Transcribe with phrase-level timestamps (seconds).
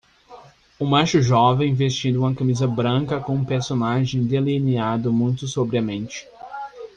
[0.79, 6.27] Um macho jovem vestindo uma camisa branca com um personagem delineado muito sombriamente.